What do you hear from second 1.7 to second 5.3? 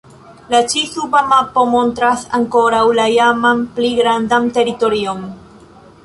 montras ankoraŭ la iaman, pli grandan teritorion.